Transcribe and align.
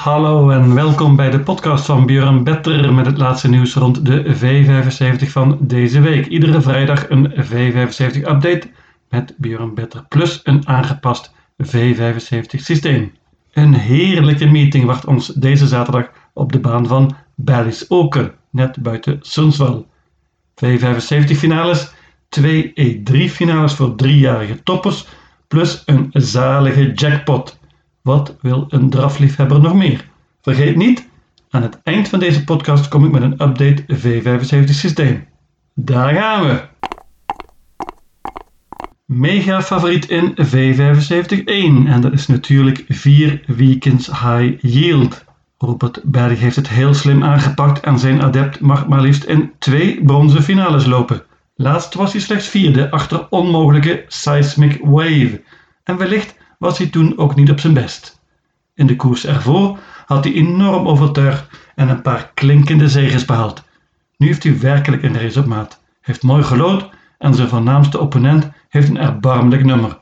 Hallo 0.00 0.50
en 0.50 0.74
welkom 0.74 1.16
bij 1.16 1.30
de 1.30 1.40
podcast 1.40 1.84
van 1.84 2.06
Björn 2.06 2.44
Better 2.44 2.94
met 2.94 3.06
het 3.06 3.18
laatste 3.18 3.48
nieuws 3.48 3.74
rond 3.74 4.06
de 4.06 4.36
V75 4.36 5.26
van 5.26 5.58
deze 5.60 6.00
week. 6.00 6.26
Iedere 6.26 6.60
vrijdag 6.60 7.10
een 7.10 7.32
V75 7.32 8.16
update 8.16 8.62
met 9.08 9.34
Björn 9.36 9.74
Better 9.74 10.04
plus 10.08 10.40
een 10.44 10.68
aangepast 10.68 11.32
V75 11.62 12.56
systeem. 12.56 13.12
Een 13.52 13.74
heerlijke 13.74 14.46
meeting 14.46 14.84
wacht 14.84 15.04
ons 15.04 15.26
deze 15.26 15.66
zaterdag 15.66 16.10
op 16.32 16.52
de 16.52 16.60
baan 16.60 16.86
van 16.86 17.16
Bally's 17.34 17.84
Oker, 17.88 18.34
net 18.50 18.82
buiten 18.82 19.18
Sundsvall. 19.20 19.84
V75 20.64 21.36
finales, 21.36 21.92
twee 22.28 22.72
E3 22.80 23.32
finales 23.32 23.74
voor 23.74 23.94
driejarige 23.94 24.62
toppers, 24.62 25.06
plus 25.48 25.82
een 25.86 26.08
zalige 26.12 26.92
jackpot. 26.92 27.59
Wat 28.10 28.36
wil 28.40 28.66
een 28.68 28.90
drafliefhebber 28.90 29.60
nog 29.60 29.74
meer? 29.74 30.08
Vergeet 30.42 30.76
niet, 30.76 31.08
aan 31.50 31.62
het 31.62 31.80
eind 31.82 32.08
van 32.08 32.18
deze 32.18 32.44
podcast 32.44 32.88
kom 32.88 33.04
ik 33.04 33.10
met 33.10 33.22
een 33.22 33.32
update 33.32 33.84
V75 33.84 34.64
systeem. 34.64 35.26
Daar 35.74 36.14
gaan 36.14 36.46
we! 36.46 36.62
Mega 39.04 39.62
favoriet 39.62 40.08
in 40.08 40.30
V75-1 40.30 41.88
en 41.88 42.00
dat 42.00 42.12
is 42.12 42.26
natuurlijk 42.26 42.84
4 42.88 43.42
Weekends 43.46 44.06
High 44.06 44.54
Yield. 44.60 45.24
Robert 45.58 46.00
Berg 46.04 46.38
heeft 46.38 46.56
het 46.56 46.68
heel 46.68 46.94
slim 46.94 47.24
aangepakt 47.24 47.80
en 47.80 47.98
zijn 47.98 48.22
adept 48.22 48.60
mag 48.60 48.86
maar 48.86 49.00
liefst 49.00 49.24
in 49.24 49.52
twee 49.58 50.04
bronzen 50.04 50.42
finales 50.42 50.86
lopen. 50.86 51.22
Laatst 51.54 51.94
was 51.94 52.12
hij 52.12 52.20
slechts 52.20 52.48
vierde 52.48 52.90
achter 52.90 53.26
onmogelijke 53.28 54.04
Seismic 54.08 54.78
Wave 54.82 55.42
en 55.84 55.96
wellicht 55.96 56.38
was 56.60 56.78
hij 56.78 56.86
toen 56.86 57.18
ook 57.18 57.34
niet 57.34 57.50
op 57.50 57.60
zijn 57.60 57.72
best. 57.72 58.20
In 58.74 58.86
de 58.86 58.96
koers 58.96 59.26
ervoor 59.26 59.78
had 60.06 60.24
hij 60.24 60.32
enorm 60.32 60.88
overtuigd 60.88 61.46
en 61.74 61.88
een 61.88 62.02
paar 62.02 62.30
klinkende 62.34 62.88
zegens 62.88 63.24
behaald. 63.24 63.62
Nu 64.16 64.26
heeft 64.26 64.42
hij 64.42 64.58
werkelijk 64.58 65.02
een 65.02 65.20
race 65.20 65.40
op 65.40 65.46
maat, 65.46 65.80
heeft 66.00 66.22
mooi 66.22 66.42
gelood 66.42 66.88
en 67.18 67.34
zijn 67.34 67.48
voornaamste 67.48 68.00
opponent 68.00 68.50
heeft 68.68 68.88
een 68.88 68.98
erbarmelijk 68.98 69.64
nummer. 69.64 69.98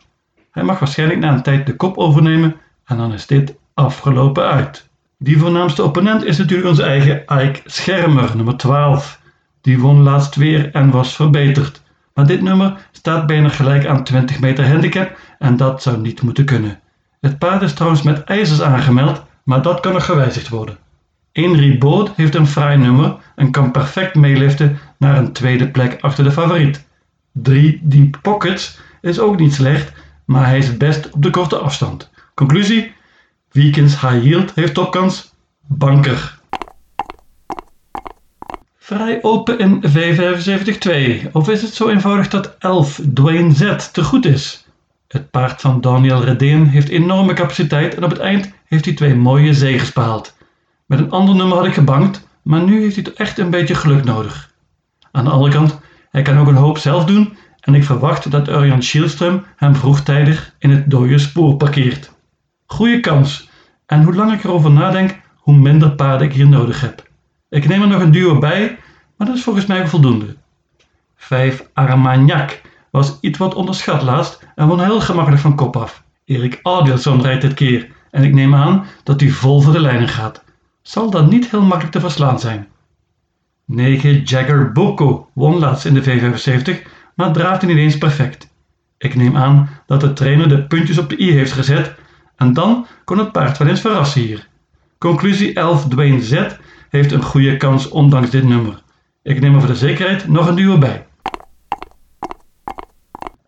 Hij 0.51 0.62
mag 0.62 0.79
waarschijnlijk 0.79 1.20
na 1.20 1.33
een 1.33 1.42
tijd 1.42 1.67
de 1.67 1.77
kop 1.77 1.97
overnemen 1.97 2.56
en 2.84 2.97
dan 2.97 3.12
is 3.12 3.27
dit 3.27 3.55
afgelopen 3.75 4.45
uit. 4.45 4.89
Die 5.19 5.39
voornaamste 5.39 5.83
opponent 5.83 6.25
is 6.25 6.39
natuurlijk 6.39 6.69
onze 6.69 6.83
eigen 6.83 7.23
Ike 7.23 7.61
Schermer, 7.64 8.36
nummer 8.36 8.56
12. 8.56 9.20
Die 9.61 9.79
won 9.79 10.03
laatst 10.03 10.34
weer 10.34 10.70
en 10.73 10.91
was 10.91 11.14
verbeterd. 11.14 11.83
Maar 12.19 12.27
dit 12.27 12.42
nummer 12.42 12.77
staat 12.92 13.27
bijna 13.27 13.48
gelijk 13.48 13.86
aan 13.86 14.05
20 14.05 14.41
meter 14.41 14.69
handicap 14.69 15.19
en 15.38 15.56
dat 15.56 15.83
zou 15.83 15.98
niet 15.98 16.22
moeten 16.22 16.44
kunnen. 16.44 16.80
Het 17.20 17.38
paard 17.38 17.62
is 17.62 17.72
trouwens 17.72 18.02
met 18.02 18.24
ijzers 18.24 18.62
aangemeld, 18.62 19.22
maar 19.42 19.62
dat 19.62 19.80
kan 19.80 19.92
nog 19.92 20.05
gewijzigd 20.05 20.48
worden. 20.48 20.78
Henry 21.33 21.78
Boot 21.78 22.11
heeft 22.16 22.34
een 22.34 22.46
fraai 22.46 22.77
nummer 22.77 23.16
en 23.34 23.50
kan 23.50 23.70
perfect 23.70 24.14
meeliften 24.14 24.78
naar 24.96 25.16
een 25.16 25.33
tweede 25.33 25.69
plek 25.69 25.98
achter 26.00 26.24
de 26.24 26.33
favoriet. 26.33 26.86
3 27.33 27.80
Deep 27.83 28.19
Pockets 28.22 28.78
is 29.00 29.20
ook 29.20 29.39
niet 29.39 29.55
slecht, 29.55 29.92
maar 30.24 30.46
hij 30.46 30.58
is 30.58 30.66
het 30.66 30.78
best 30.78 31.11
op 31.11 31.22
de 31.22 31.30
korte 31.30 31.56
afstand. 31.56 32.11
Conclusie: 32.34 32.92
Weekends 33.50 34.00
High 34.00 34.24
Yield 34.24 34.55
heeft 34.55 34.74
topkans. 34.74 35.34
Banker. 35.66 36.38
Vrij 38.89 39.19
open 39.22 39.58
in 39.58 39.83
V75-2. 39.86 41.33
Of 41.33 41.48
is 41.48 41.62
het 41.62 41.75
zo 41.75 41.89
eenvoudig 41.89 42.28
dat 42.28 42.56
11 42.58 43.00
Dwayne 43.14 43.55
Z 43.55 43.77
te 43.92 44.05
goed 44.05 44.25
is? 44.27 44.67
Het 45.08 45.30
paard 45.30 45.61
van 45.61 45.80
Daniel 45.80 46.25
Redeen 46.25 46.67
heeft 46.67 46.89
enorme 46.89 47.33
capaciteit 47.33 47.95
en 47.95 48.05
op 48.05 48.11
het 48.11 48.19
eind 48.19 48.53
heeft 48.64 48.84
hij 48.84 48.95
twee 48.95 49.14
mooie 49.14 49.55
zegens 49.55 49.92
behaald. 49.92 50.36
Met 50.86 50.98
een 50.98 51.11
ander 51.11 51.34
nummer 51.34 51.56
had 51.56 51.67
ik 51.67 51.75
gebankt, 51.75 52.28
maar 52.42 52.62
nu 52.62 52.80
heeft 52.80 52.95
hij 52.95 53.05
toch 53.05 53.14
echt 53.14 53.39
een 53.39 53.50
beetje 53.50 53.75
geluk 53.75 54.05
nodig. 54.05 54.53
Aan 55.11 55.25
de 55.25 55.30
andere 55.30 55.52
kant, 55.52 55.78
hij 56.11 56.23
kan 56.23 56.39
ook 56.39 56.48
een 56.48 56.55
hoop 56.55 56.79
zelf 56.79 57.05
doen 57.05 57.36
en 57.61 57.74
ik 57.74 57.84
verwacht 57.84 58.30
dat 58.30 58.48
Urjan 58.48 58.83
Schielström 58.83 59.45
hem 59.57 59.74
vroegtijdig 59.74 60.55
in 60.58 60.70
het 60.70 60.90
dode 60.90 61.18
spoor 61.18 61.57
parkeert. 61.57 62.13
Goeie 62.67 63.01
kans. 63.01 63.51
En 63.86 64.02
hoe 64.02 64.14
langer 64.14 64.34
ik 64.34 64.45
erover 64.45 64.70
nadenk, 64.70 65.18
hoe 65.36 65.57
minder 65.57 65.90
paarden 65.90 66.27
ik 66.27 66.34
hier 66.34 66.48
nodig 66.48 66.80
heb. 66.80 67.08
Ik 67.51 67.69
neem 67.69 67.83
er 67.83 67.89
nog 67.89 68.01
een 68.01 68.11
duo 68.11 68.39
bij, 68.39 68.79
maar 69.17 69.27
dat 69.27 69.36
is 69.36 69.42
volgens 69.42 69.67
mij 69.67 69.89
voldoende. 69.89 70.36
5 71.17 71.69
Armagnac 71.73 72.61
was 72.91 73.19
iets 73.20 73.39
wat 73.39 73.55
onderschat 73.55 74.03
laatst 74.03 74.47
en 74.55 74.67
won 74.67 74.85
heel 74.85 75.01
gemakkelijk 75.01 75.42
van 75.42 75.57
kop 75.57 75.77
af. 75.77 76.03
Erik 76.25 76.61
Adielson 76.63 77.23
rijdt 77.23 77.42
dit 77.42 77.55
keer 77.55 77.89
en 78.11 78.25
ik 78.25 78.33
neem 78.33 78.55
aan 78.55 78.87
dat 79.03 79.20
hij 79.20 79.31
vol 79.31 79.61
voor 79.61 79.73
de 79.73 79.81
lijnen 79.81 80.08
gaat. 80.08 80.45
Zal 80.83 81.11
dat 81.11 81.31
niet 81.31 81.51
heel 81.51 81.63
makkelijk 81.63 81.92
te 81.92 82.01
verslaan 82.01 82.41
zijn. 82.41 82.69
9 83.64 84.23
Jagger 84.23 84.73
Boko 84.73 85.29
won 85.33 85.58
laatst 85.58 85.85
in 85.85 85.95
de 85.95 86.05
V75, 86.05 86.89
maar 87.14 87.33
draafde 87.33 87.67
niet 87.67 87.77
eens 87.77 87.98
perfect. 87.98 88.48
Ik 88.98 89.14
neem 89.14 89.37
aan 89.37 89.69
dat 89.87 90.01
de 90.01 90.13
trainer 90.13 90.48
de 90.48 90.63
puntjes 90.63 90.98
op 90.98 91.08
de 91.08 91.20
i 91.20 91.33
heeft 91.33 91.53
gezet 91.53 91.95
en 92.37 92.53
dan 92.53 92.87
kon 93.05 93.19
het 93.19 93.33
paard 93.33 93.58
wel 93.58 93.69
eens 93.69 93.81
verrassen 93.81 94.20
hier. 94.20 94.48
Conclusie 94.98 95.53
11 95.53 95.89
Dwayne 95.89 96.23
Z 96.23 96.47
heeft 96.89 97.13
een 97.13 97.23
goede 97.23 97.57
kans 97.57 97.89
ondanks 97.89 98.31
dit 98.31 98.45
nummer. 98.45 98.83
Ik 99.23 99.41
neem 99.41 99.55
er 99.55 99.61
voor 99.61 99.69
de 99.69 99.77
zekerheid 99.77 100.29
nog 100.29 100.47
een 100.47 100.55
duo 100.55 100.79
bij. 100.79 101.07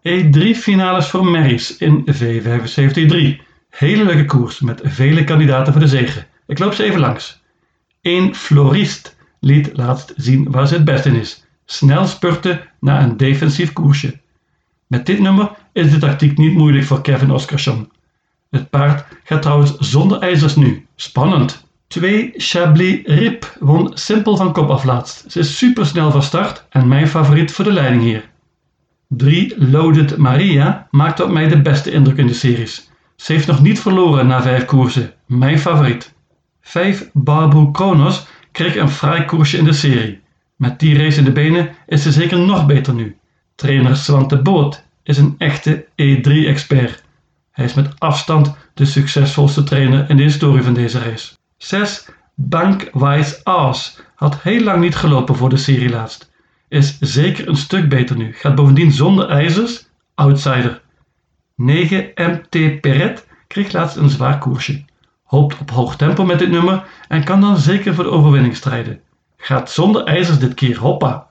E3 0.09 0.56
finales 0.56 1.06
voor 1.09 1.25
Marys 1.25 1.77
in 1.77 2.05
V75-3. 2.12 3.43
Hele 3.71 4.05
leuke 4.05 4.25
koers 4.25 4.61
met 4.61 4.81
vele 4.84 5.25
kandidaten 5.25 5.73
voor 5.73 5.83
de 5.83 5.89
zege. 5.89 6.27
Ik 6.47 6.59
loop 6.59 6.73
ze 6.73 6.84
even 6.84 7.01
langs. 7.01 7.43
1 8.01 8.34
Florist 8.34 9.17
liet 9.41 9.71
laatst 9.72 10.12
zien 10.17 10.51
waar 10.51 10.67
ze 10.67 10.75
het 10.75 10.84
best 10.84 11.05
in 11.05 11.15
is. 11.15 11.45
Snel 11.65 12.07
spurten 12.07 12.61
na 12.81 13.03
een 13.03 13.17
defensief 13.17 13.72
koersje. 13.72 14.19
Met 14.87 15.07
dit 15.07 15.19
nummer 15.19 15.51
is 15.72 15.91
de 15.91 15.99
tactiek 15.99 16.39
niet 16.39 16.55
moeilijk 16.55 16.84
voor 16.84 17.03
Kevin 17.03 17.31
Oskarsson. 17.31 17.93
Het 18.51 18.71
paard 18.71 19.05
gaat 19.25 19.43
trouwens 19.43 19.77
zonder 19.78 20.19
ijzers 20.19 20.57
nu. 20.57 20.87
Spannend. 20.97 21.69
2 21.91 22.33
Chablis 22.37 23.01
Rip 23.05 23.56
won 23.61 23.91
simpel 23.95 24.37
van 24.37 24.53
kop 24.53 24.71
af 24.71 24.84
laatst. 24.84 25.25
Ze 25.33 25.39
is 25.39 25.59
supersnel 25.59 26.11
van 26.11 26.23
start 26.23 26.67
en 26.69 26.89
mijn 26.89 27.09
favoriet 27.09 27.53
voor 27.53 27.65
de 27.65 27.73
leiding 27.73 28.03
hier. 28.03 28.28
3 29.09 29.71
Loaded 29.71 30.17
Maria 30.17 30.87
maakt 30.91 31.21
op 31.21 31.31
mij 31.31 31.49
de 31.49 31.61
beste 31.61 31.91
indruk 31.91 32.17
in 32.17 32.27
de 32.27 32.34
series. 32.34 32.91
Ze 33.17 33.33
heeft 33.33 33.47
nog 33.47 33.62
niet 33.62 33.81
verloren 33.81 34.27
na 34.27 34.43
5 34.43 34.65
koersen. 34.65 35.12
Mijn 35.27 35.59
favoriet. 35.59 36.15
5 36.61 37.11
Barbu 37.12 37.71
Kronos 37.71 38.27
kreeg 38.53 38.77
een 38.77 38.91
fraai 38.91 39.25
koersje 39.25 39.59
in 39.59 39.65
de 39.65 39.72
serie. 39.72 40.21
Met 40.57 40.78
die 40.78 40.99
race 40.99 41.19
in 41.19 41.25
de 41.25 41.33
benen 41.33 41.71
is 41.87 42.03
ze 42.03 42.12
zeker 42.12 42.39
nog 42.39 42.67
beter 42.67 42.95
nu. 42.95 43.17
Trainer 43.55 43.97
Swante 43.97 44.43
Boot 44.43 44.84
is 45.03 45.19
een 45.19 45.34
echte 45.39 45.84
E3-expert. 45.84 47.05
Hij 47.51 47.65
is 47.65 47.75
met 47.75 47.95
afstand 47.99 48.55
de 48.75 48.84
succesvolste 48.84 49.62
trainer 49.62 50.11
in 50.11 50.17
de 50.17 50.22
historie 50.22 50.62
van 50.62 50.75
deze 50.75 50.99
race. 50.99 51.39
6. 51.60 52.09
Bankwise 52.34 53.41
Aas 53.44 54.00
had 54.15 54.43
heel 54.43 54.62
lang 54.62 54.81
niet 54.81 54.94
gelopen 54.94 55.37
voor 55.37 55.48
de 55.48 55.56
serie 55.56 55.91
laatst. 55.91 56.31
Is 56.69 56.98
zeker 56.98 57.48
een 57.48 57.56
stuk 57.56 57.88
beter 57.88 58.16
nu. 58.16 58.32
Gaat 58.32 58.54
bovendien 58.54 58.93
zonder 58.93 59.28
ijzers. 59.28 59.88
Outsider. 60.15 60.82
9. 61.54 62.10
MT 62.15 62.81
Perret 62.81 63.26
kreeg 63.47 63.72
laatst 63.72 63.97
een 63.97 64.09
zwaar 64.09 64.38
koersje. 64.38 64.84
Hoopt 65.25 65.60
op 65.60 65.71
hoog 65.71 65.97
tempo 65.97 66.25
met 66.25 66.38
dit 66.38 66.50
nummer 66.50 66.84
en 67.09 67.25
kan 67.25 67.41
dan 67.41 67.56
zeker 67.56 67.94
voor 67.94 68.04
de 68.04 68.10
overwinning 68.10 68.56
strijden. 68.56 69.00
Gaat 69.37 69.71
zonder 69.71 70.04
ijzers 70.04 70.38
dit 70.38 70.54
keer, 70.54 70.78
hoppa. 70.78 71.27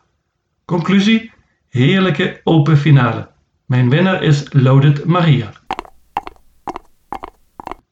Conclusie: 0.66 1.32
heerlijke 1.70 2.42
open 2.44 2.78
finale. 2.78 3.30
Mijn 3.66 3.90
winnaar 3.90 4.24
is 4.24 4.46
Loaded 4.50 5.06
Maria. 5.06 5.52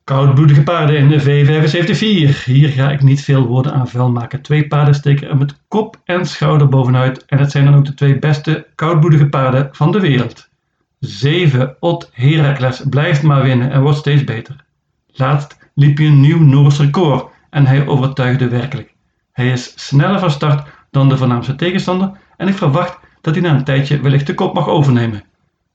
Koudbloedige 0.07 0.63
paarden 0.63 0.97
in 0.97 1.07
de 1.07 1.21
V75-4. 1.21 2.43
Hier 2.45 2.69
ga 2.69 2.91
ik 2.91 3.01
niet 3.01 3.23
veel 3.23 3.45
woorden 3.45 3.73
aan 3.73 3.87
vuil 3.87 4.11
maken. 4.11 4.41
Twee 4.41 4.67
paarden 4.67 4.95
steken 4.95 5.29
er 5.29 5.37
met 5.37 5.59
kop 5.67 6.01
en 6.03 6.25
schouder 6.25 6.69
bovenuit 6.69 7.25
en 7.25 7.37
het 7.37 7.51
zijn 7.51 7.65
dan 7.65 7.75
ook 7.75 7.85
de 7.85 7.93
twee 7.93 8.19
beste 8.19 8.67
koudbloedige 8.75 9.27
paarden 9.29 9.69
van 9.71 9.91
de 9.91 9.99
wereld. 9.99 10.49
7. 10.99 11.75
Ot 11.79 12.09
Heracles 12.13 12.81
blijft 12.89 13.23
maar 13.23 13.43
winnen 13.43 13.71
en 13.71 13.81
wordt 13.81 13.97
steeds 13.97 14.23
beter. 14.23 14.55
Laatst 15.07 15.57
liep 15.73 15.97
hij 15.97 16.07
een 16.07 16.19
nieuw 16.19 16.39
Noors 16.39 16.79
record 16.79 17.31
en 17.49 17.65
hij 17.65 17.87
overtuigde 17.87 18.47
werkelijk. 18.47 18.93
Hij 19.31 19.51
is 19.51 19.73
sneller 19.75 20.19
van 20.19 20.31
start 20.31 20.67
dan 20.91 21.09
de 21.09 21.17
voornaamste 21.17 21.55
tegenstander 21.55 22.11
en 22.37 22.47
ik 22.47 22.55
verwacht 22.57 22.99
dat 23.21 23.35
hij 23.35 23.43
na 23.43 23.53
een 23.53 23.63
tijdje 23.63 24.01
wellicht 24.01 24.27
de 24.27 24.33
kop 24.33 24.53
mag 24.53 24.67
overnemen. 24.67 25.23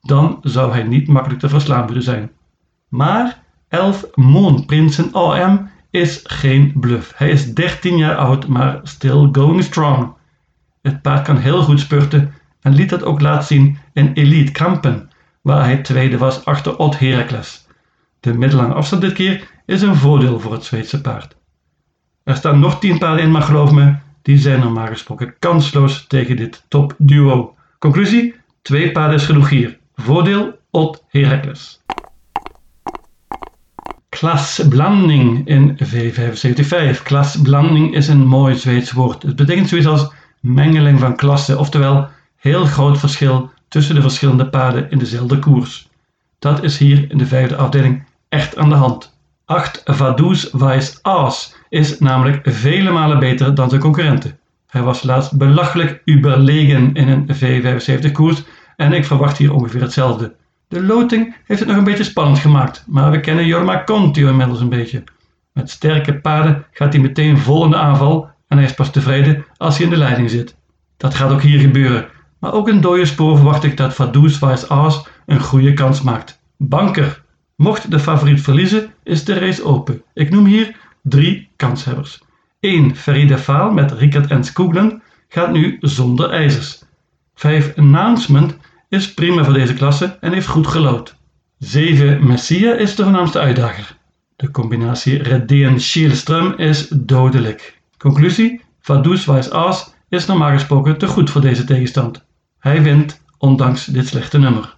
Dan 0.01 0.39
zou 0.43 0.73
hij 0.73 0.83
niet 0.83 1.09
makkelijk 1.09 1.41
te 1.41 1.49
verslaan 1.49 1.85
moeten 1.85 2.03
zijn. 2.03 2.31
Maar 2.89 3.41
11 3.73 4.07
Moonprinsen 4.15 5.13
AM 5.13 5.71
is 5.91 6.21
geen 6.23 6.73
bluff. 6.77 7.13
Hij 7.17 7.31
is 7.31 7.55
13 7.55 7.97
jaar 7.97 8.17
oud, 8.17 8.47
maar 8.47 8.81
still 8.83 9.29
going 9.33 9.63
strong. 9.63 10.13
Het 10.83 11.03
paard 11.03 11.25
kan 11.25 11.37
heel 11.37 11.63
goed 11.63 11.81
spurten 11.81 12.35
en 12.61 12.73
liet 12.73 12.91
dat 12.91 13.05
ook 13.05 13.21
laten 13.21 13.47
zien 13.47 13.79
in 13.93 14.13
Elite 14.13 14.53
Kampen, 14.53 15.11
waar 15.43 15.65
hij 15.65 15.77
tweede 15.77 16.19
was 16.19 16.45
achter 16.45 16.79
Odd 16.79 16.99
Heracles. 16.99 17.67
De 18.21 18.35
middellange 18.35 18.75
afstand 18.75 19.03
dit 19.03 19.13
keer 19.13 19.51
is 19.67 19.83
een 19.83 19.97
voordeel 19.97 20.41
voor 20.41 20.53
het 20.53 20.65
Zweedse 20.65 21.01
paard. 21.01 21.37
Er 22.25 22.37
staan 22.37 22.59
nog 22.59 22.79
10 22.79 22.99
paarden 22.99 23.25
in, 23.25 23.31
maar 23.31 23.43
geloof 23.43 23.73
me, 23.73 23.95
die 24.23 24.39
zijn 24.39 24.61
normaal 24.61 24.87
gesproken 24.87 25.35
kansloos 25.39 26.07
tegen 26.07 26.37
dit 26.37 26.65
topduo. 26.69 27.55
Conclusie, 27.79 28.35
twee 28.63 28.93
paarden 28.93 29.17
is 29.17 29.25
genoeg 29.25 29.49
hier. 29.49 29.79
Voordeel, 29.95 30.59
Ot 30.71 31.05
Heracles. 31.09 31.83
Klasblanding 34.23 35.47
in 35.47 35.79
V75. 35.79 37.03
Klasblanding 37.03 37.95
is 37.95 38.09
een 38.09 38.27
mooi 38.27 38.55
Zweeds 38.55 38.93
woord. 38.93 39.23
Het 39.23 39.37
betekent 39.37 39.69
zoiets 39.69 39.87
als 39.87 40.13
mengeling 40.41 40.99
van 41.01 41.17
klassen, 41.17 41.59
oftewel 41.59 42.09
heel 42.37 42.65
groot 42.65 42.99
verschil 42.99 43.51
tussen 43.69 43.95
de 43.95 44.01
verschillende 44.01 44.49
paarden 44.49 44.91
in 44.91 44.99
dezelfde 44.99 45.39
koers. 45.39 45.89
Dat 46.39 46.63
is 46.63 46.79
hier 46.79 47.11
in 47.11 47.19
de 47.19 47.27
vijfde 47.27 47.57
afdeling 47.57 48.05
echt 48.29 48.57
aan 48.57 48.69
de 48.69 48.75
hand. 48.75 49.19
8 49.45 49.83
Vaduz 49.85 50.51
Weiss 50.53 50.99
Aas 51.03 51.55
is 51.69 51.99
namelijk 51.99 52.41
vele 52.43 52.91
malen 52.91 53.19
beter 53.19 53.55
dan 53.55 53.69
zijn 53.69 53.81
concurrenten. 53.81 54.39
Hij 54.67 54.83
was 54.83 55.03
laatst 55.03 55.37
belachelijk 55.37 56.03
überlegen 56.11 56.95
in 56.95 57.09
een 57.09 57.27
V75 57.37 58.13
koers 58.13 58.43
en 58.77 58.93
ik 58.93 59.05
verwacht 59.05 59.39
hier 59.39 59.55
ongeveer 59.55 59.81
hetzelfde. 59.81 60.35
De 60.73 60.83
loting 60.83 61.35
heeft 61.45 61.61
het 61.61 61.69
nog 61.69 61.79
een 61.79 61.85
beetje 61.85 62.05
spannend 62.05 62.39
gemaakt, 62.39 62.85
maar 62.87 63.11
we 63.11 63.21
kennen 63.21 63.47
Jorma 63.47 63.85
Conti 63.85 64.27
inmiddels 64.27 64.61
een 64.61 64.69
beetje. 64.69 65.05
Met 65.53 65.71
sterke 65.71 66.21
paarden 66.21 66.65
gaat 66.73 66.93
hij 66.93 67.03
meteen 67.03 67.39
vol 67.39 67.65
in 67.65 67.71
de 67.71 67.77
aanval 67.77 68.31
en 68.49 68.57
hij 68.57 68.67
is 68.67 68.75
pas 68.75 68.91
tevreden 68.91 69.45
als 69.57 69.77
hij 69.77 69.85
in 69.85 69.93
de 69.93 69.99
leiding 69.99 70.31
zit. 70.31 70.57
Dat 70.97 71.15
gaat 71.15 71.31
ook 71.31 71.43
hier 71.43 71.61
gebeuren, 71.61 72.09
maar 72.39 72.53
ook 72.53 72.69
in 72.69 72.81
dode 72.81 73.05
spoor 73.05 73.37
verwacht 73.37 73.65
ik 73.65 73.77
dat 73.77 73.95
Vaduz 73.95 74.39
Vice 74.39 74.69
Aas 74.69 75.07
een 75.27 75.41
goede 75.41 75.73
kans 75.73 76.03
maakt. 76.03 76.41
Banker. 76.57 77.23
Mocht 77.57 77.91
de 77.91 77.99
favoriet 77.99 78.41
verliezen, 78.41 78.91
is 79.03 79.25
de 79.25 79.39
race 79.39 79.65
open. 79.65 80.03
Ik 80.15 80.31
noem 80.31 80.45
hier 80.45 80.77
drie 81.03 81.49
kanshebbers. 81.57 82.23
1. 82.61 82.97
Feride 82.97 83.39
Faal 83.39 83.73
met 83.73 83.93
Rickert 83.93 84.31
en 84.31 84.45
Skooglen 84.45 85.03
gaat 85.29 85.53
nu 85.53 85.77
zonder 85.81 86.31
ijzers. 86.31 86.85
5. 87.35 87.79
Announcement 87.79 88.57
is 88.93 89.15
prima 89.15 89.45
voor 89.45 89.55
deze 89.55 89.75
klasse 89.75 90.17
en 90.21 90.33
heeft 90.33 90.47
goed 90.47 90.67
gelood. 90.67 91.17
7. 91.59 92.27
Messia 92.27 92.75
is 92.75 92.95
de 92.95 93.03
voornaamste 93.03 93.39
uitdager. 93.39 93.97
De 94.37 94.51
combinatie 94.51 95.23
Redeen 95.23 95.81
Schielström 95.81 96.57
is 96.57 96.89
dodelijk. 96.89 97.81
Conclusie: 97.99 98.61
Vaduz 98.81 99.25
Weiss 99.25 99.51
Aas 99.51 99.95
is 100.09 100.27
normaal 100.27 100.51
gesproken 100.51 100.99
te 100.99 101.07
goed 101.07 101.31
voor 101.31 101.41
deze 101.41 101.65
tegenstand. 101.65 102.25
Hij 102.59 102.83
wint, 102.83 103.23
ondanks 103.39 103.85
dit 103.85 104.07
slechte 104.07 104.39
nummer. 104.39 104.77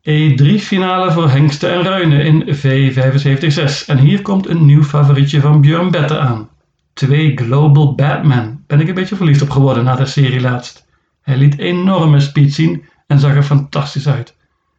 E3-finale 0.00 1.12
voor 1.12 1.30
Hengsten 1.30 1.72
en 1.72 1.82
Ruinen 1.82 2.24
in 2.24 2.56
V75-6. 2.56 3.86
En 3.86 3.98
hier 3.98 4.22
komt 4.22 4.48
een 4.48 4.66
nieuw 4.66 4.84
favorietje 4.84 5.40
van 5.40 5.60
Björn 5.60 5.90
Better 5.90 6.18
aan. 6.18 6.48
2 6.92 7.36
Global 7.36 7.94
Batman. 7.94 8.62
Ben 8.66 8.80
ik 8.80 8.88
een 8.88 8.94
beetje 8.94 9.16
verliefd 9.16 9.42
op 9.42 9.50
geworden 9.50 9.84
na 9.84 9.96
de 9.96 10.06
serie 10.06 10.40
laatst. 10.40 10.86
Hij 11.28 11.36
liet 11.36 11.58
enorme 11.58 12.20
speed 12.20 12.54
zien 12.54 12.84
en 13.06 13.18
zag 13.18 13.34
er 13.34 13.42
fantastisch 13.42 14.08
uit. 14.08 14.36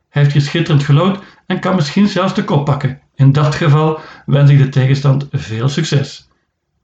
Hij 0.09 0.21
heeft 0.21 0.33
hier 0.33 0.41
schitterend 0.41 0.83
gelood 0.83 1.19
en 1.45 1.59
kan 1.59 1.75
misschien 1.75 2.07
zelfs 2.07 2.33
de 2.33 2.43
kop 2.43 2.65
pakken. 2.65 2.99
In 3.15 3.31
dat 3.31 3.55
geval 3.55 3.99
wens 4.25 4.49
ik 4.49 4.57
de 4.57 4.69
tegenstand 4.69 5.27
veel 5.31 5.69
succes. 5.69 6.29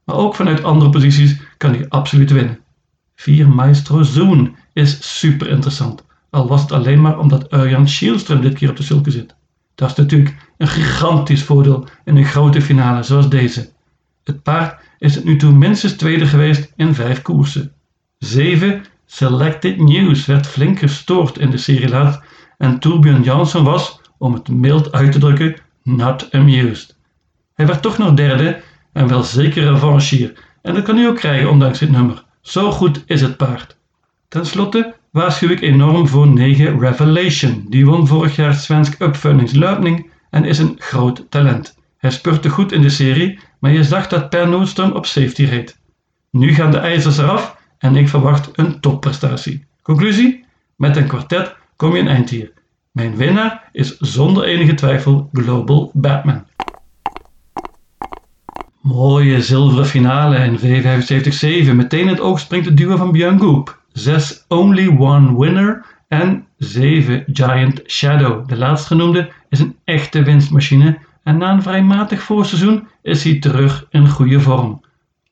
Maar 0.04 0.16
ook 0.16 0.34
vanuit 0.34 0.62
andere 0.62 0.90
posities 0.90 1.36
kan 1.56 1.74
hij 1.74 1.88
absoluut 1.88 2.30
winnen. 2.30 2.58
4 3.16 3.48
Maestro 3.48 4.02
Zoon 4.02 4.56
is 4.72 5.18
super 5.18 5.48
interessant. 5.48 6.04
Al 6.30 6.48
was 6.48 6.60
het 6.60 6.72
alleen 6.72 7.00
maar 7.00 7.18
omdat 7.18 7.52
Urjan 7.52 7.88
Schielström 7.88 8.40
dit 8.40 8.54
keer 8.54 8.70
op 8.70 8.76
de 8.76 8.82
sulke 8.82 9.10
zit. 9.10 9.34
Dat 9.74 9.90
is 9.90 9.96
natuurlijk 9.96 10.36
een 10.58 10.68
gigantisch 10.68 11.42
voordeel 11.42 11.88
in 12.04 12.16
een 12.16 12.24
grote 12.24 12.62
finale 12.62 13.02
zoals 13.02 13.28
deze. 13.28 13.68
Het 14.24 14.42
paard 14.42 14.80
is 14.98 15.14
het 15.14 15.24
nu 15.24 15.36
toe 15.36 15.52
minstens 15.52 15.92
tweede 15.92 16.26
geweest 16.26 16.72
in 16.76 16.94
vijf 16.94 17.22
koersen. 17.22 17.72
7 18.18 18.82
Selected 19.06 19.78
News 19.78 20.26
werd 20.26 20.46
flink 20.46 20.78
gestoord 20.78 21.38
in 21.38 21.50
de 21.50 21.56
serie 21.56 21.88
laat 21.88 22.22
en 22.58 22.78
Torbjörn 22.78 23.22
Jansson 23.22 23.64
was, 23.64 24.00
om 24.18 24.32
het 24.32 24.48
mild 24.48 24.92
uit 24.92 25.12
te 25.12 25.18
drukken, 25.18 25.56
not 25.82 26.32
amused. 26.32 26.96
Hij 27.54 27.66
werd 27.66 27.82
toch 27.82 27.98
nog 27.98 28.14
derde 28.14 28.62
en 28.92 29.08
wel 29.08 29.22
zeker 29.22 29.72
revanche 29.72 30.16
hier 30.16 30.32
en 30.62 30.74
dat 30.74 30.84
kan 30.84 30.96
hij 30.96 31.08
ook 31.08 31.16
krijgen 31.16 31.50
ondanks 31.50 31.78
dit 31.78 31.90
nummer. 31.90 32.24
Zo 32.40 32.72
goed 32.72 33.02
is 33.06 33.20
het 33.20 33.36
paard. 33.36 33.76
Ten 34.28 34.46
slotte 34.46 34.94
waarschuw 35.10 35.48
ik 35.48 35.60
enorm 35.60 36.08
voor 36.08 36.28
9 36.28 36.80
Revelation. 36.80 37.66
Die 37.68 37.86
won 37.86 38.06
vorig 38.06 38.36
jaar 38.36 38.54
Svensk 38.54 39.00
Uppföljningslöpning 39.00 40.10
en 40.30 40.44
is 40.44 40.58
een 40.58 40.74
groot 40.78 41.24
talent. 41.28 41.78
Hij 41.98 42.10
spurte 42.10 42.48
goed 42.48 42.72
in 42.72 42.82
de 42.82 42.88
serie, 42.88 43.38
maar 43.58 43.72
je 43.72 43.84
zag 43.84 44.08
dat 44.08 44.28
Per 44.28 44.48
Nordström 44.48 44.92
op 44.92 45.06
safety 45.06 45.44
reed. 45.44 45.78
Nu 46.30 46.54
gaan 46.54 46.70
de 46.70 46.78
ijzers 46.78 47.18
eraf 47.18 47.55
en 47.78 47.96
ik 47.96 48.08
verwacht 48.08 48.50
een 48.52 48.80
topprestatie. 48.80 49.64
Conclusie? 49.82 50.44
Met 50.76 50.96
een 50.96 51.06
kwartet 51.06 51.56
kom 51.76 51.94
je 51.94 52.00
een 52.00 52.08
eind 52.08 52.30
hier. 52.30 52.52
Mijn 52.90 53.16
winnaar 53.16 53.68
is 53.72 53.96
zonder 53.98 54.44
enige 54.44 54.74
twijfel 54.74 55.28
Global 55.32 55.90
Batman. 55.94 56.44
Mooie 58.80 59.42
zilveren 59.42 59.86
finale 59.86 60.36
in 60.36 60.58
V75-7. 60.58 61.74
Meteen 61.74 62.08
het 62.08 62.20
oog 62.20 62.40
springt 62.40 62.66
het 62.66 62.76
duo 62.76 62.96
van 62.96 63.12
Björn 63.12 63.40
Goop. 63.40 63.80
6 63.92 64.44
Only 64.48 64.96
One 64.98 65.38
Winner 65.38 65.84
en 66.08 66.46
7 66.56 67.24
Giant 67.26 67.82
Shadow. 67.86 68.48
De 68.48 68.56
laatstgenoemde 68.56 69.30
is 69.48 69.60
een 69.60 69.76
echte 69.84 70.22
winstmachine 70.22 70.98
en 71.22 71.38
na 71.38 71.52
een 71.52 71.62
vrij 71.62 71.82
matig 71.82 72.22
voorseizoen 72.22 72.88
is 73.02 73.24
hij 73.24 73.38
terug 73.38 73.86
in 73.90 74.08
goede 74.08 74.40
vorm. 74.40 74.80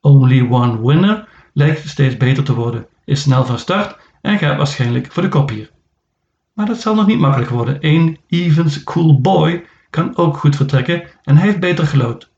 Only 0.00 0.46
One 0.50 0.86
Winner 0.86 1.28
lijkt 1.54 1.88
steeds 1.88 2.16
beter 2.16 2.44
te 2.44 2.54
worden, 2.54 2.86
is 3.04 3.20
snel 3.20 3.44
van 3.44 3.58
start 3.58 3.96
en 4.20 4.38
gaat 4.38 4.56
waarschijnlijk 4.56 5.12
voor 5.12 5.22
de 5.22 5.28
kop 5.28 5.50
hier. 5.50 5.70
Maar 6.52 6.66
dat 6.66 6.80
zal 6.80 6.94
nog 6.94 7.06
niet 7.06 7.18
makkelijk 7.18 7.50
worden. 7.50 7.80
1 7.80 8.16
Evans 8.28 8.84
Cool 8.84 9.20
Boy 9.20 9.64
kan 9.90 10.16
ook 10.16 10.36
goed 10.36 10.56
vertrekken 10.56 11.02
en 11.22 11.36
hij 11.36 11.46
heeft 11.46 11.60
beter 11.60 11.86
gelood. 11.86 12.30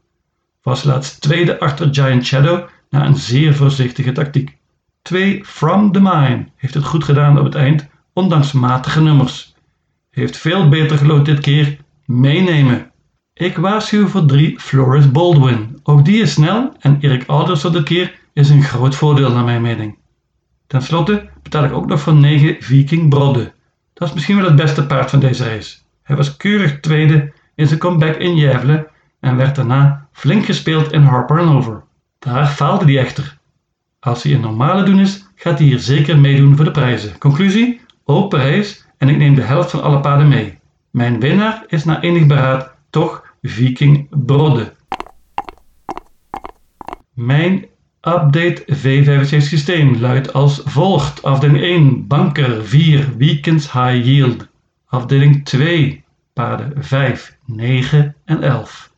Was 0.62 0.84
laatst 0.84 1.20
tweede 1.20 1.60
achter 1.60 1.94
Giant 1.94 2.24
Shadow 2.24 2.68
na 2.90 3.06
een 3.06 3.16
zeer 3.16 3.54
voorzichtige 3.54 4.12
tactiek. 4.12 4.56
2 5.02 5.44
From 5.44 5.92
the 5.92 6.00
Mine 6.00 6.46
heeft 6.56 6.74
het 6.74 6.84
goed 6.84 7.04
gedaan 7.04 7.38
op 7.38 7.44
het 7.44 7.54
eind, 7.54 7.86
ondanks 8.12 8.52
matige 8.52 9.02
nummers. 9.02 9.54
Heeft 10.10 10.36
veel 10.36 10.68
beter 10.68 10.98
gelood 10.98 11.24
dit 11.24 11.40
keer. 11.40 11.76
Meenemen. 12.04 12.90
Ik 13.34 13.56
waarschuw 13.56 14.06
voor 14.06 14.26
3 14.26 14.60
Floris 14.60 15.10
Baldwin. 15.10 15.78
Ook 15.82 16.04
die 16.04 16.22
is 16.22 16.32
snel 16.32 16.72
en 16.80 16.98
Erik 17.00 17.24
Alderson 17.26 17.72
dit 17.72 17.82
keer 17.82 18.18
is 18.36 18.50
een 18.50 18.62
groot 18.62 18.94
voordeel 18.94 19.32
naar 19.32 19.44
mijn 19.44 19.62
mening. 19.62 19.98
Ten 20.66 20.82
slotte 20.82 21.28
betaal 21.42 21.64
ik 21.64 21.72
ook 21.72 21.86
nog 21.86 22.00
voor 22.00 22.14
9 22.14 22.56
Viking 22.58 23.08
Brodde. 23.08 23.52
Dat 23.92 24.08
is 24.08 24.14
misschien 24.14 24.36
wel 24.36 24.44
het 24.44 24.56
beste 24.56 24.86
paard 24.86 25.10
van 25.10 25.20
deze 25.20 25.44
race. 25.44 25.76
Hij 26.02 26.16
was 26.16 26.36
keurig 26.36 26.80
tweede 26.80 27.32
in 27.54 27.66
zijn 27.66 27.78
comeback 27.78 28.16
in 28.16 28.36
Jævle 28.36 28.88
en 29.20 29.36
werd 29.36 29.56
daarna 29.56 30.08
flink 30.12 30.44
gespeeld 30.44 30.92
in 30.92 31.02
Harper 31.02 31.38
Over. 31.38 31.82
Daar 32.18 32.46
faalde 32.46 32.84
hij 32.84 32.98
echter. 32.98 33.38
Als 34.00 34.22
hij 34.22 34.32
een 34.32 34.40
normale 34.40 34.82
doen 34.82 34.98
is, 34.98 35.24
gaat 35.34 35.58
hij 35.58 35.66
hier 35.66 35.78
zeker 35.78 36.18
meedoen 36.18 36.56
voor 36.56 36.64
de 36.64 36.70
prijzen. 36.70 37.18
Conclusie? 37.18 37.80
Open 38.04 38.38
race 38.38 38.76
en 38.98 39.08
ik 39.08 39.16
neem 39.16 39.34
de 39.34 39.42
helft 39.42 39.70
van 39.70 39.82
alle 39.82 40.00
paarden 40.00 40.28
mee. 40.28 40.58
Mijn 40.90 41.20
winnaar 41.20 41.64
is 41.66 41.84
na 41.84 42.00
enig 42.00 42.26
beraad 42.26 42.74
toch 42.90 43.34
Viking 43.42 44.06
Brodde. 44.10 44.74
Mijn 47.14 47.66
update 48.06 48.64
V75 48.68 49.36
systeem 49.36 49.96
luidt 50.00 50.32
als 50.32 50.60
volgt. 50.64 51.22
Afdeling 51.22 51.62
1 51.62 52.06
Banker 52.06 52.64
4 52.64 53.16
Weekends 53.16 53.72
High 53.72 54.04
Yield. 54.04 54.48
Afdeling 54.86 55.44
2 55.44 56.04
paarden 56.32 56.84
5, 56.84 57.36
9 57.46 58.14
en 58.24 58.42
11. 58.42 58.88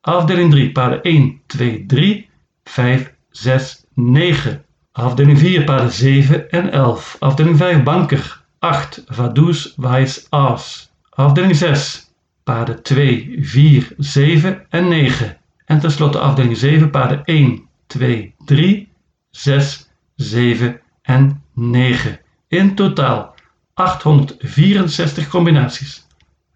Afdeling 0.00 0.50
3 0.50 0.72
paarden 0.72 1.02
1, 1.02 1.40
2, 1.46 1.84
3, 1.86 2.28
5, 2.64 3.12
6, 3.30 3.84
9. 3.94 4.64
Afdeling 4.92 5.38
4 5.38 5.64
paarden 5.64 5.92
7 5.92 6.50
en 6.50 6.72
11. 6.72 7.16
Afdeling 7.18 7.56
5 7.56 7.82
Banker 7.82 8.42
8 8.58 9.04
Vaduz 9.08 9.74
Weiss 9.76 10.26
As. 10.30 10.90
Afdeling 11.10 11.56
6 11.56 12.10
paarden 12.44 12.82
2, 12.82 13.38
4, 13.40 13.92
7 13.98 14.66
en 14.68 14.88
9. 14.88 15.36
En 15.64 15.80
tenslotte 15.80 16.18
afdeling 16.18 16.56
7 16.56 16.90
paarden 16.90 17.24
1, 17.24 17.67
2, 17.88 18.34
3, 18.44 18.88
6, 19.30 19.88
7 20.16 20.80
en 21.02 21.42
9. 21.54 22.20
In 22.48 22.74
totaal 22.74 23.34
864 23.74 25.28
combinaties. 25.28 26.06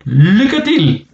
Lucatiel! 0.04 1.06